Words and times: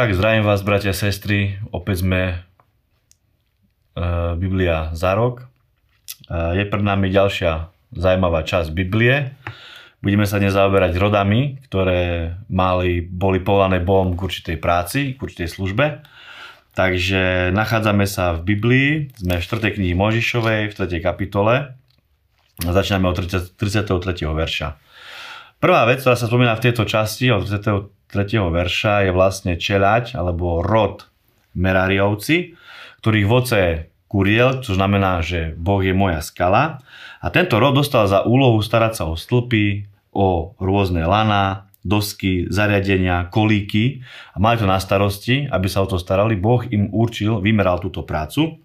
Tak 0.00 0.16
zdravím 0.16 0.48
vás, 0.48 0.64
bratia 0.64 0.96
a 0.96 0.96
sestry. 0.96 1.60
Opäť 1.76 2.08
sme 2.08 2.32
e, 2.32 2.36
Biblia 4.32 4.96
za 4.96 5.12
rok. 5.12 5.44
E, 6.24 6.56
je 6.56 6.64
pred 6.64 6.80
nami 6.80 7.12
ďalšia 7.12 7.68
zaujímavá 7.92 8.40
časť 8.40 8.72
Biblie. 8.72 9.36
Budeme 10.00 10.24
sa 10.24 10.40
dnes 10.40 10.56
zaoberať 10.56 10.96
rodami, 10.96 11.60
ktoré 11.68 12.32
mali, 12.48 13.04
boli 13.04 13.44
povolané 13.44 13.84
Bohom 13.84 14.16
k 14.16 14.24
určitej 14.24 14.56
práci, 14.56 15.00
k 15.12 15.20
určitej 15.20 15.52
službe. 15.52 16.00
Takže 16.72 17.52
nachádzame 17.52 18.08
sa 18.08 18.32
v 18.40 18.56
Biblii, 18.56 19.12
sme 19.20 19.36
v 19.36 19.44
4. 19.44 19.76
knihy 19.76 19.92
Možišovej, 19.92 20.72
v 20.72 20.74
3. 20.80 20.96
kapitole. 21.04 21.76
Začíname 22.56 23.04
od 23.04 23.20
33. 23.20 23.84
verša. 24.16 24.80
Prvá 25.60 25.84
vec, 25.84 26.00
ktorá 26.00 26.16
sa 26.16 26.24
spomína 26.24 26.56
v 26.56 26.72
tejto 26.72 26.88
časti, 26.88 27.28
od 27.28 27.44
33 27.44 27.99
verša 28.12 29.06
je 29.06 29.10
vlastne 29.14 29.54
čeľať 29.54 30.18
alebo 30.18 30.62
rod 30.62 31.06
Merariovci, 31.54 32.54
ktorých 33.00 33.26
voce 33.30 33.90
Kuriel, 34.10 34.58
čo 34.58 34.74
znamená, 34.74 35.22
že 35.22 35.54
Boh 35.54 35.78
je 35.78 35.94
moja 35.94 36.18
skala. 36.18 36.82
A 37.22 37.30
tento 37.30 37.62
rod 37.62 37.78
dostal 37.78 38.10
za 38.10 38.26
úlohu 38.26 38.58
starať 38.58 38.92
sa 38.98 39.04
o 39.06 39.14
stĺpy, 39.14 39.86
o 40.10 40.58
rôzne 40.58 41.06
lana, 41.06 41.70
dosky, 41.86 42.50
zariadenia, 42.50 43.30
kolíky 43.30 44.02
a 44.34 44.42
mali 44.42 44.58
to 44.58 44.66
na 44.66 44.82
starosti, 44.82 45.46
aby 45.46 45.70
sa 45.70 45.86
o 45.86 45.88
to 45.88 45.96
starali. 45.96 46.34
Boh 46.34 46.66
im 46.66 46.90
určil, 46.90 47.38
vymeral 47.38 47.78
túto 47.78 48.02
prácu. 48.02 48.58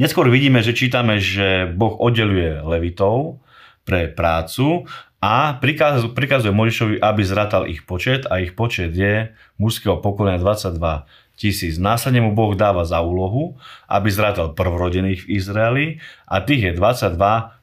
Neskôr 0.00 0.26
vidíme, 0.32 0.64
že 0.64 0.72
čítame, 0.72 1.20
že 1.20 1.68
Boh 1.68 1.94
oddeluje 2.00 2.64
levitov 2.64 3.44
pre 3.84 4.08
prácu 4.08 4.88
a 5.24 5.56
prikazuje, 5.56 6.12
prikazuje 6.12 6.52
Mojžišovi, 6.52 7.00
aby 7.00 7.22
zratal 7.24 7.64
ich 7.64 7.88
počet 7.88 8.28
a 8.28 8.44
ich 8.44 8.52
počet 8.52 8.92
je 8.92 9.32
mužského 9.56 9.96
pokolenia 10.04 10.36
22 10.36 11.08
tisíc. 11.40 11.80
Následne 11.80 12.20
mu 12.20 12.36
Boh 12.36 12.52
dáva 12.52 12.84
za 12.84 13.00
úlohu, 13.00 13.56
aby 13.88 14.12
zratal 14.12 14.52
prvorodených 14.52 15.24
v 15.24 15.30
Izraeli 15.40 15.86
a 16.28 16.44
tých 16.44 16.68
je 16.68 16.72
22 16.76 17.56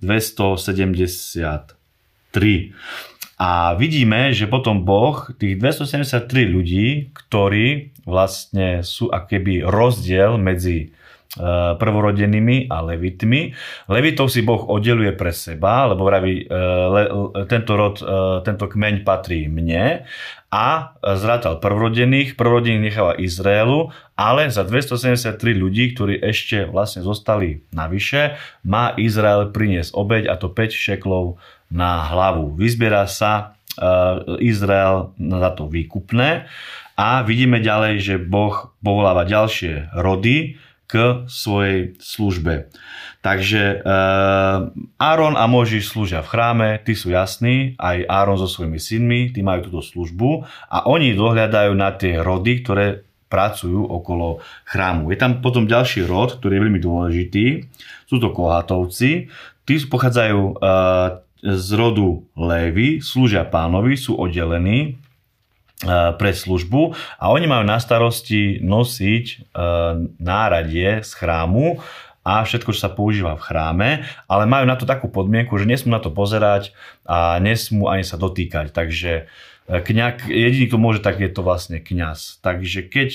273. 0.00 1.76
A 3.40 3.72
vidíme, 3.76 4.32
že 4.32 4.48
potom 4.48 4.80
Boh 4.80 5.28
tých 5.36 5.60
273 5.60 6.48
ľudí, 6.48 7.12
ktorí 7.12 7.92
vlastne 8.08 8.80
sú 8.80 9.12
akéby 9.12 9.68
rozdiel 9.68 10.40
medzi 10.40 10.96
prvorodenými 11.78 12.66
a 12.66 12.82
levitmi. 12.82 13.54
Levitov 13.86 14.34
si 14.34 14.42
Boh 14.42 14.66
oddeluje 14.66 15.14
pre 15.14 15.30
seba, 15.30 15.86
lebo 15.86 16.02
vraví, 16.02 16.42
eh, 16.42 16.50
le, 16.90 17.02
tento 17.46 17.78
rod, 17.78 18.02
eh, 18.02 18.42
tento 18.42 18.66
kmeň 18.66 19.06
patrí 19.06 19.46
mne 19.46 20.02
a 20.50 20.98
zrátal 21.14 21.62
prvorodených, 21.62 22.34
prvorodených 22.34 22.82
necháva 22.82 23.14
Izraelu, 23.14 23.94
ale 24.18 24.50
za 24.50 24.66
273 24.66 25.54
ľudí, 25.54 25.94
ktorí 25.94 26.18
ešte 26.18 26.66
vlastne 26.66 27.06
zostali 27.06 27.62
navyše, 27.70 28.34
má 28.66 28.90
Izrael 28.98 29.54
priniesť 29.54 29.94
obeď 29.94 30.26
a 30.26 30.34
to 30.34 30.50
5 30.50 30.74
šeklov 30.74 31.38
na 31.70 32.02
hlavu. 32.10 32.58
Vyzbiera 32.58 33.06
sa 33.06 33.54
Izrael 34.42 35.14
za 35.14 35.50
to 35.54 35.70
výkupné 35.70 36.50
a 36.98 37.22
vidíme 37.22 37.62
ďalej, 37.62 37.94
že 38.02 38.14
Boh 38.18 38.74
povoláva 38.82 39.22
ďalšie 39.22 39.94
rody, 39.94 40.58
k 40.90 41.24
svojej 41.30 41.94
službe. 42.02 42.66
Takže 43.22 43.62
e, 43.62 43.76
Áron 44.98 45.38
a 45.38 45.46
Možiš 45.46 45.94
slúžia 45.94 46.18
v 46.26 46.30
chráme, 46.34 46.68
tí 46.82 46.98
sú 46.98 47.14
jasní, 47.14 47.78
aj 47.78 48.10
Áron 48.10 48.34
so 48.34 48.50
svojimi 48.50 48.82
synmi, 48.82 49.20
tí 49.30 49.46
majú 49.46 49.70
túto 49.70 49.86
službu 49.86 50.42
a 50.66 50.90
oni 50.90 51.14
dohľadajú 51.14 51.72
na 51.78 51.94
tie 51.94 52.18
rody, 52.18 52.66
ktoré 52.66 53.06
pracujú 53.30 53.86
okolo 53.86 54.42
chrámu. 54.66 55.14
Je 55.14 55.18
tam 55.20 55.38
potom 55.38 55.70
ďalší 55.70 56.02
rod, 56.02 56.42
ktorý 56.42 56.58
je 56.58 56.64
veľmi 56.66 56.80
dôležitý. 56.82 57.46
Sú 58.10 58.18
to 58.18 58.34
kohatovci. 58.34 59.30
Tí 59.62 59.74
pochádzajú 59.86 60.40
e, 60.42 60.52
z 61.46 61.68
rodu 61.78 62.26
Lévy, 62.34 62.98
slúžia 62.98 63.46
pánovi, 63.46 63.94
sú 63.94 64.18
oddelení 64.18 64.98
pre 65.88 66.36
službu 66.36 66.92
a 67.16 67.32
oni 67.32 67.48
majú 67.48 67.64
na 67.64 67.80
starosti 67.80 68.60
nosiť 68.60 69.24
e, 69.32 69.36
náradie 70.20 71.00
z 71.00 71.10
chrámu 71.16 71.80
a 72.20 72.44
všetko, 72.44 72.76
čo 72.76 72.84
sa 72.84 72.92
používa 72.92 73.32
v 73.32 73.44
chráme, 73.48 73.90
ale 74.28 74.44
majú 74.44 74.68
na 74.68 74.76
to 74.76 74.84
takú 74.84 75.08
podmienku, 75.08 75.56
že 75.56 75.64
nesmú 75.64 75.96
na 75.96 76.04
to 76.04 76.12
pozerať 76.12 76.76
a 77.08 77.40
nesmú 77.40 77.88
ani 77.88 78.04
sa 78.04 78.20
dotýkať. 78.20 78.76
Takže 78.76 79.12
e, 79.24 79.76
kňak, 79.80 80.28
jediný, 80.28 80.68
kto 80.68 80.76
môže, 80.76 81.00
tak 81.00 81.16
je 81.16 81.32
to 81.32 81.40
vlastne 81.40 81.80
kňaz. 81.80 82.44
Takže 82.44 82.84
keď 82.84 83.10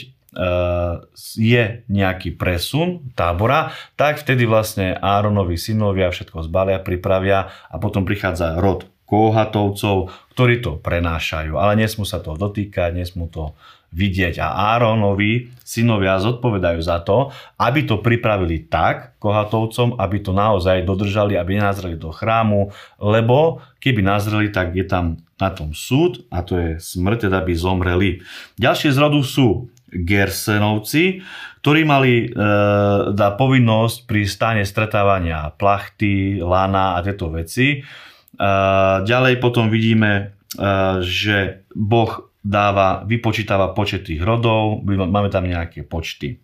je 1.16 1.64
nejaký 1.88 2.36
presun 2.36 3.08
tábora, 3.16 3.72
tak 3.96 4.20
vtedy 4.20 4.44
vlastne 4.44 4.92
Áronovi 4.92 5.56
synovia 5.56 6.12
všetko 6.12 6.44
zbalia, 6.52 6.84
pripravia 6.84 7.56
a 7.72 7.80
potom 7.80 8.04
prichádza 8.04 8.60
rod 8.60 8.84
Kohatovcov, 9.06 10.10
ktorí 10.34 10.66
to 10.66 10.82
prenášajú, 10.82 11.56
ale 11.56 11.78
nesmú 11.78 12.10
sa 12.10 12.18
to 12.18 12.34
dotýkať, 12.34 12.98
nesmú 12.98 13.30
to 13.30 13.54
vidieť. 13.96 14.44
A 14.44 14.76
Áronovi 14.76 15.56
synovia 15.64 16.20
zodpovedajú 16.20 16.80
za 16.84 17.00
to, 17.06 17.32
aby 17.56 17.88
to 17.88 18.04
pripravili 18.04 18.68
tak 18.68 19.16
Kohatovcom, 19.24 19.96
aby 19.96 20.18
to 20.20 20.36
naozaj 20.36 20.84
dodržali, 20.84 21.40
aby 21.40 21.62
nenazreli 21.62 21.96
do 21.96 22.12
chrámu, 22.12 22.76
lebo 23.00 23.64
keby 23.80 24.04
nazreli, 24.04 24.52
tak 24.52 24.76
je 24.76 24.84
tam 24.84 25.22
na 25.40 25.54
tom 25.54 25.72
súd 25.72 26.28
a 26.28 26.44
to 26.44 26.60
je 26.60 26.70
smrť, 26.82 27.32
teda 27.32 27.40
by 27.46 27.54
zomreli. 27.56 28.10
Ďalšie 28.60 28.92
z 28.92 28.98
rodu 29.00 29.22
sú 29.24 29.72
Gersenovci, 29.96 31.24
ktorí 31.64 31.82
mali 31.88 32.14
e, 32.26 32.38
da 33.16 33.28
povinnosť 33.32 33.98
pri 34.04 34.22
stane 34.28 34.64
stretávania 34.68 35.56
plachty, 35.56 36.44
lana 36.44 37.00
a 37.00 37.04
tieto 37.06 37.32
veci 37.32 37.80
Ďalej 39.06 39.34
potom 39.40 39.72
vidíme, 39.72 40.36
že 41.04 41.68
Boh 41.76 42.32
dáva, 42.46 43.02
vypočítava 43.10 43.74
počet 43.74 44.06
tých 44.06 44.22
rodov, 44.22 44.86
máme 44.86 45.34
tam 45.34 45.50
nejaké 45.50 45.82
počty. 45.82 46.38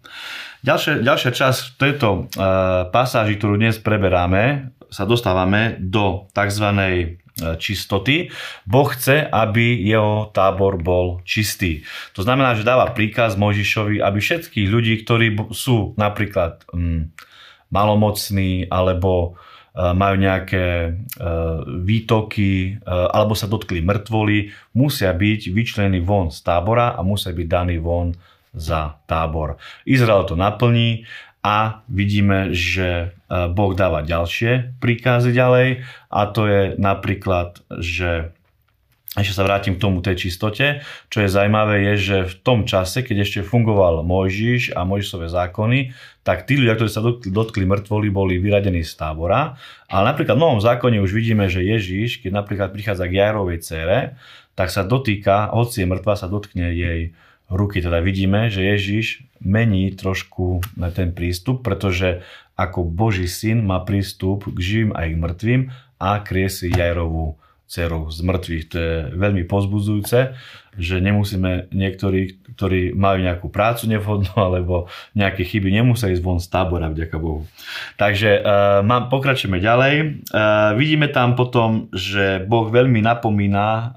Ďalšia, 0.65 1.05
ďalšia 1.05 1.31
časť 1.33 1.61
tejto 1.77 2.29
pasáži, 2.89 3.37
ktorú 3.37 3.61
dnes 3.61 3.77
preberáme, 3.77 4.73
sa 4.91 5.05
dostávame 5.07 5.77
do 5.79 6.27
tzv. 6.35 6.67
čistoty. 7.57 8.27
Boh 8.67 8.89
chce, 8.91 9.23
aby 9.23 9.79
jeho 9.87 10.29
tábor 10.35 10.81
bol 10.81 11.23
čistý. 11.23 11.81
To 12.13 12.21
znamená, 12.27 12.53
že 12.59 12.67
dáva 12.67 12.91
príkaz 12.91 13.39
Možišovi, 13.39 14.03
aby 14.03 14.19
všetkých 14.19 14.67
ľudí, 14.67 15.01
ktorí 15.01 15.55
sú 15.55 15.95
napríklad 15.95 16.65
hm, 16.75 17.15
malomocní 17.71 18.67
alebo 18.67 19.39
majú 19.71 20.15
nejaké 20.19 20.65
e, 20.67 20.89
výtoky 21.87 22.51
e, 22.51 22.71
alebo 22.87 23.39
sa 23.39 23.47
dotkli 23.47 23.79
mŕtvoly, 23.79 24.51
musia 24.75 25.15
byť 25.15 25.41
vyčlení 25.47 26.03
von 26.03 26.27
z 26.27 26.43
tábora 26.43 26.91
a 26.95 26.99
musia 27.07 27.31
byť 27.31 27.47
daní 27.47 27.79
von 27.79 28.11
za 28.51 28.99
tábor. 29.07 29.55
Izrael 29.87 30.27
to 30.27 30.35
naplní 30.35 31.07
a 31.39 31.87
vidíme, 31.87 32.51
že 32.53 33.15
Boh 33.31 33.73
dáva 33.73 34.05
ďalšie 34.05 34.77
príkazy 34.77 35.33
ďalej 35.33 35.81
a 36.11 36.21
to 36.29 36.45
je 36.45 36.61
napríklad, 36.77 37.63
že 37.79 38.35
ešte 39.11 39.35
sa 39.35 39.43
vrátim 39.43 39.75
k 39.75 39.83
tomu 39.83 39.99
tej 39.99 40.15
čistote. 40.15 40.87
Čo 41.11 41.17
je 41.19 41.27
zaujímavé 41.27 41.83
je, 41.91 41.93
že 41.99 42.17
v 42.31 42.35
tom 42.47 42.63
čase, 42.63 43.03
keď 43.03 43.27
ešte 43.27 43.39
fungoval 43.43 44.07
Mojžiš 44.07 44.71
a 44.71 44.87
Mojžišové 44.87 45.27
zákony, 45.27 45.91
tak 46.23 46.47
tí 46.47 46.55
ľudia, 46.55 46.79
ktorí 46.79 46.87
sa 46.87 47.03
dotkli, 47.03 47.67
mŕtvoli, 47.67 48.07
boli 48.07 48.39
vyradení 48.39 48.87
z 48.87 48.95
tábora. 48.95 49.59
Ale 49.91 50.03
napríklad 50.07 50.39
v 50.39 50.43
Novom 50.47 50.63
zákone 50.63 51.03
už 51.03 51.11
vidíme, 51.11 51.51
že 51.51 51.59
Ježiš, 51.59 52.23
keď 52.23 52.39
napríklad 52.39 52.71
prichádza 52.71 53.11
k 53.11 53.19
Jairovej 53.19 53.59
cére, 53.59 53.99
tak 54.55 54.71
sa 54.71 54.87
dotýka, 54.87 55.51
hoci 55.51 55.83
je 55.83 55.91
mŕtva, 55.91 56.15
sa 56.15 56.31
dotkne 56.31 56.71
jej 56.71 57.11
ruky. 57.51 57.83
Teda 57.83 57.99
vidíme, 57.99 58.47
že 58.47 58.63
Ježiš 58.63 59.27
mení 59.43 59.91
trošku 59.91 60.63
na 60.79 60.87
ten 60.87 61.11
prístup, 61.11 61.67
pretože 61.67 62.23
ako 62.55 62.87
Boží 62.87 63.27
syn 63.27 63.67
má 63.67 63.83
prístup 63.83 64.47
k 64.47 64.55
živým 64.55 64.91
a 64.95 65.03
k 65.03 65.19
mŕtvým 65.19 65.61
a 65.99 66.23
kriesi 66.23 66.71
Jairovú 66.71 67.35
dcerou 67.71 68.11
z 68.11 68.19
mŕtvych. 68.19 68.65
To 68.67 68.77
je 68.77 68.95
veľmi 69.15 69.47
pozbudzujúce, 69.47 70.35
že 70.75 71.03
nemusíme 71.03 71.71
niektorí, 71.71 72.51
ktorí 72.55 72.91
majú 72.91 73.23
nejakú 73.23 73.47
prácu 73.47 73.87
nevhodnú 73.87 74.31
alebo 74.51 74.91
nejaké 75.15 75.47
chyby, 75.47 75.71
nemusia 75.71 76.11
ísť 76.11 76.23
von 76.23 76.43
z 76.43 76.51
tábora, 76.51 76.91
vďaka 76.91 77.15
Bohu. 77.15 77.47
Takže 77.95 78.43
uh, 78.43 78.43
mám, 78.83 79.07
pokračujeme 79.07 79.63
ďalej. 79.63 79.95
Uh, 80.31 80.75
vidíme 80.75 81.07
tam 81.07 81.39
potom, 81.39 81.87
že 81.95 82.43
Boh 82.43 82.67
veľmi 82.67 82.99
napomína, 82.99 83.67
uh, 83.67 83.87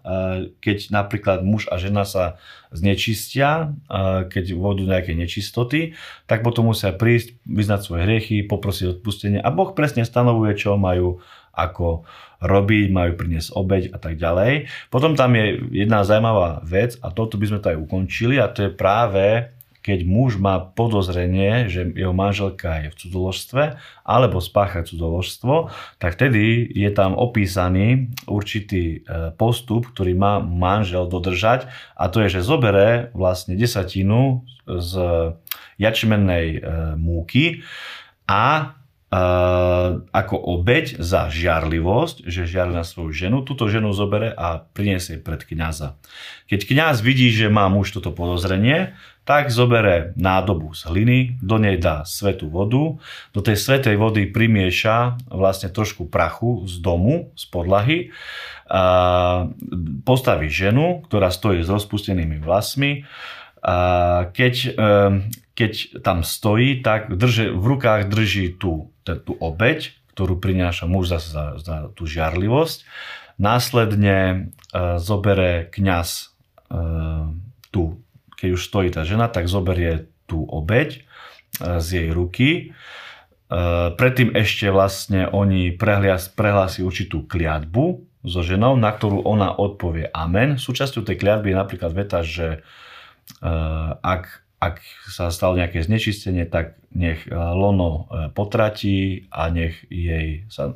keď 0.63 0.95
napríklad 0.95 1.43
muž 1.43 1.67
a 1.67 1.75
žena 1.75 2.07
sa 2.07 2.39
znečistia, 2.71 3.75
uh, 3.91 4.27
keď 4.27 4.55
vodú 4.55 4.87
nejaké 4.87 5.19
nečistoty, 5.19 5.99
tak 6.31 6.47
potom 6.47 6.71
musia 6.71 6.95
prísť, 6.95 7.39
vyznať 7.47 7.81
svoje 7.87 8.01
hriechy, 8.07 8.47
poprosiť 8.47 8.99
odpustenie 8.99 9.39
a 9.43 9.51
Boh 9.51 9.75
presne 9.75 10.07
stanovuje, 10.07 10.55
čo 10.59 10.79
majú 10.79 11.23
ako 11.55 12.05
robiť, 12.45 12.93
majú 12.93 13.13
priniesť 13.17 13.57
obeď 13.57 13.83
a 13.95 13.99
tak 13.99 14.21
ďalej. 14.21 14.69
Potom 14.93 15.17
tam 15.17 15.33
je 15.39 15.65
jedna 15.73 16.05
zaujímavá 16.05 16.61
vec 16.67 17.01
a 17.01 17.09
toto 17.09 17.41
by 17.41 17.47
sme 17.49 17.63
to 17.65 17.71
aj 17.73 17.79
ukončili 17.81 18.37
a 18.37 18.53
to 18.53 18.69
je 18.69 18.71
práve 18.71 19.55
keď 19.85 20.01
muž 20.09 20.41
má 20.41 20.65
podozrenie, 20.65 21.69
že 21.69 21.85
jeho 21.93 22.17
manželka 22.17 22.81
je 22.81 22.89
v 22.89 22.99
cudzoložstve 23.05 23.63
alebo 24.01 24.41
spácha 24.41 24.81
cudzoložstvo, 24.81 25.69
tak 26.01 26.17
tedy 26.17 26.65
je 26.73 26.89
tam 26.89 27.13
opísaný 27.13 28.09
určitý 28.25 29.05
e, 29.05 29.29
postup, 29.37 29.93
ktorý 29.93 30.17
má 30.17 30.41
manžel 30.41 31.05
dodržať 31.05 31.69
a 32.01 32.09
to 32.09 32.25
je, 32.25 32.41
že 32.41 32.49
zobere 32.49 33.13
vlastne 33.13 33.61
desatinu 33.61 34.49
z 34.65 34.93
jačmennej 35.77 36.47
e, 36.57 36.61
múky 36.97 37.61
a 38.25 38.73
ako 40.11 40.35
obeď 40.35 40.99
za 40.99 41.31
žiarlivosť, 41.31 42.27
že 42.27 42.49
žiarli 42.49 42.75
na 42.75 42.83
svoju 42.83 43.15
ženu, 43.15 43.47
túto 43.47 43.69
ženu 43.71 43.95
zobere 43.95 44.33
a 44.35 44.65
priniesie 44.65 45.21
pred 45.21 45.45
kňaza. 45.45 45.95
Keď 46.51 46.61
kňaz 46.67 47.05
vidí, 47.05 47.31
že 47.31 47.53
má 47.53 47.69
muž 47.71 47.95
toto 47.95 48.11
podozrenie, 48.11 48.97
tak 49.25 49.49
zobere 49.49 50.13
nádobu 50.21 50.77
z 50.77 50.85
hliny, 50.85 51.19
do 51.41 51.57
nej 51.57 51.81
dá 51.81 52.05
svetú 52.05 52.53
vodu, 52.53 53.01
do 53.33 53.41
tej 53.41 53.57
svetej 53.57 53.97
vody 53.97 54.29
primieša 54.29 55.29
vlastne 55.33 55.73
trošku 55.73 56.13
prachu 56.13 56.69
z 56.69 56.85
domu, 56.85 57.33
z 57.33 57.45
podlahy, 57.49 57.99
a 58.65 59.45
postaví 60.09 60.49
ženu, 60.49 61.05
ktorá 61.05 61.29
stojí 61.29 61.61
s 61.61 61.69
rozpustenými 61.69 62.41
vlasmi, 62.41 63.05
keď, 64.35 64.55
keď 65.57 65.73
tam 66.05 66.21
stojí, 66.21 66.85
tak 66.85 67.09
drže, 67.17 67.49
v 67.57 67.65
rukách 67.65 68.13
drží 68.13 68.61
tú, 68.61 68.93
tú 69.05 69.33
obeď, 69.41 69.97
ktorú 70.15 70.39
prináša 70.39 70.87
muž 70.87 71.11
za, 71.11 71.19
za, 71.19 71.45
za 71.59 71.77
tú 71.97 72.07
žiarlivosť. 72.07 72.87
Následne 73.35 74.19
e, 74.21 74.37
zobere 75.03 75.67
kňaz 75.75 76.09
e, 76.15 76.25
tú 77.75 77.99
keď 78.35 78.51
už 78.55 78.63
stojí 78.63 78.89
tá 78.93 79.09
žena, 79.09 79.33
tak 79.33 79.49
zoberie 79.49 80.11
tú 80.29 80.45
obeď 80.45 81.01
e, 81.01 81.81
z 81.81 81.89
jej 81.89 82.09
ruky. 82.15 82.51
Predtým 83.95 84.35
ešte 84.35 84.67
vlastne 84.73 85.31
oni 85.31 85.71
prehlási 85.77 86.81
určitú 86.83 87.29
kliatbu 87.29 88.03
so 88.25 88.41
ženou, 88.41 88.75
na 88.75 88.91
ktorú 88.91 89.21
ona 89.23 89.53
odpovie 89.53 90.11
amen. 90.11 90.59
Súčasťou 90.59 91.05
tej 91.07 91.21
kliatby 91.21 91.53
je 91.53 91.61
napríklad 91.61 91.93
veta, 91.95 92.25
že 92.25 92.65
ak, 94.01 94.25
ak 94.59 94.77
sa 95.11 95.29
stalo 95.29 95.59
nejaké 95.59 95.85
znečistenie, 95.85 96.49
tak 96.49 96.79
nech 96.95 97.27
lono 97.33 98.09
potratí 98.33 99.29
a 99.35 99.51
nech 99.51 99.85
jej 99.89 100.47
sa 100.49 100.75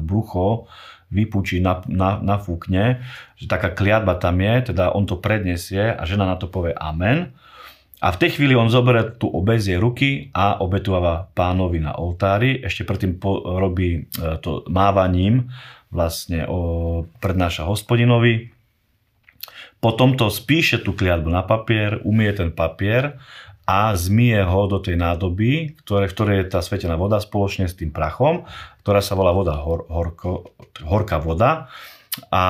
brucho 0.00 0.66
vypúči, 1.06 1.62
nafúkne, 1.62 3.04
že 3.38 3.46
taká 3.46 3.70
kliatba 3.70 4.18
tam 4.18 4.42
je, 4.42 4.74
teda 4.74 4.90
on 4.90 5.06
to 5.06 5.20
predniesie 5.20 5.94
a 5.94 6.02
žena 6.02 6.26
na 6.26 6.34
to 6.34 6.50
povie 6.50 6.74
amen. 6.74 7.36
A 7.96 8.12
v 8.12 8.20
tej 8.20 8.36
chvíli 8.36 8.52
on 8.52 8.68
zoberie 8.68 9.16
tú 9.16 9.30
obezie 9.32 9.80
ruky 9.80 10.28
a 10.36 10.60
obetuava 10.60 11.32
pánovi 11.32 11.80
na 11.80 11.96
oltári. 11.96 12.60
Ešte 12.60 12.84
predtým 12.84 13.16
po, 13.16 13.40
robí 13.40 14.04
to 14.44 14.68
mávaním, 14.68 15.48
vlastne 15.88 16.44
o, 16.44 17.08
prednáša 17.24 17.64
hospodinovi. 17.64 18.52
Potom 19.86 20.18
to 20.18 20.26
spíše 20.34 20.82
tú 20.82 20.98
kliatbu 20.98 21.30
na 21.30 21.46
papier, 21.46 22.02
umie 22.02 22.34
ten 22.34 22.50
papier 22.50 23.22
a 23.70 23.94
zmie 23.94 24.42
ho 24.42 24.66
do 24.66 24.82
tej 24.82 24.98
nádoby, 24.98 25.78
ktoré, 25.78 26.10
v 26.10 26.14
ktorej 26.18 26.36
je 26.42 26.50
tá 26.50 26.58
svetená 26.58 26.98
voda 26.98 27.22
spoločne 27.22 27.70
s 27.70 27.78
tým 27.78 27.94
prachom, 27.94 28.50
ktorá 28.82 28.98
sa 28.98 29.14
volá 29.14 29.30
voda 29.30 29.54
hor, 29.62 29.86
horko, 29.86 30.50
horká 30.82 31.22
voda 31.22 31.70
a 32.34 32.46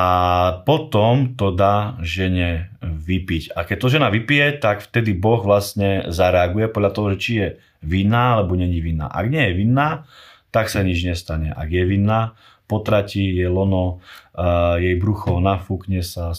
potom 0.64 1.36
to 1.36 1.52
dá 1.52 2.00
žene 2.00 2.72
vypiť. 2.80 3.52
A 3.52 3.68
keď 3.68 3.76
to 3.84 3.92
žena 3.92 4.08
vypije, 4.08 4.56
tak 4.56 4.88
vtedy 4.88 5.12
Boh 5.12 5.44
vlastne 5.44 6.08
zareaguje 6.08 6.72
podľa 6.72 6.90
toho, 6.96 7.08
či 7.20 7.32
je 7.36 7.48
vinná 7.84 8.40
alebo 8.40 8.56
není 8.56 8.80
vinná. 8.80 9.12
Ak 9.12 9.28
nie 9.28 9.44
je 9.44 9.60
vinná, 9.60 10.08
tak 10.48 10.72
sa 10.72 10.80
nič 10.80 11.04
nestane. 11.04 11.52
Ak 11.52 11.68
je 11.68 11.84
vinná, 11.84 12.32
potratí 12.66 13.34
je 13.34 13.46
lono, 13.46 14.02
jej 14.76 14.94
brucho 14.98 15.38
nafúkne 15.40 16.02
sa 16.02 16.34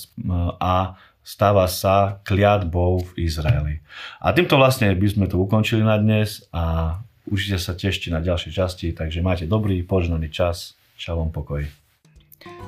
a 0.59 0.99
stáva 1.27 1.67
sa 1.67 2.23
kliatbou 2.23 3.03
v 3.03 3.27
Izraeli. 3.27 3.83
A 4.23 4.31
týmto 4.31 4.55
vlastne 4.55 4.95
by 4.95 5.07
sme 5.11 5.25
to 5.27 5.35
ukončili 5.39 5.83
na 5.83 5.99
dnes 5.99 6.47
a 6.55 6.95
užite 7.27 7.59
sa 7.59 7.75
tešte 7.75 8.07
na 8.07 8.23
ďalšie 8.23 8.55
časti, 8.55 8.95
takže 8.95 9.19
máte 9.19 9.43
dobrý, 9.43 9.83
požnaný 9.83 10.31
čas. 10.31 10.79
Šalom 10.95 11.29
pokoj. 11.35 11.67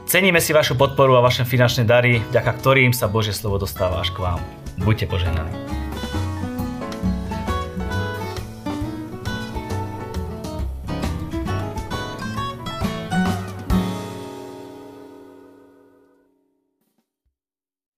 Ceníme 0.05 0.43
si 0.43 0.51
vašu 0.51 0.75
podporu 0.75 1.15
a 1.17 1.23
vaše 1.23 1.47
finančné 1.47 1.87
dary, 1.87 2.19
vďaka 2.33 2.51
ktorým 2.59 2.91
sa 2.91 3.07
Božie 3.07 3.31
slovo 3.31 3.61
dostáva 3.61 4.01
až 4.01 4.11
k 4.11 4.21
vám. 4.21 4.41
Buďte 4.81 5.07
požehnaní. 5.07 5.88